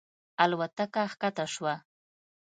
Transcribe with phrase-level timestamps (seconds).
[0.43, 1.73] الوتکه کښته شوه.